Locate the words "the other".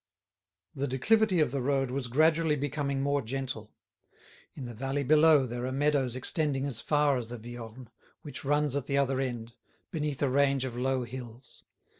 8.87-9.19